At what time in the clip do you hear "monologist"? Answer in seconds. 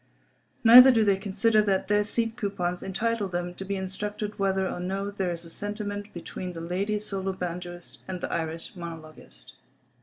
8.75-9.53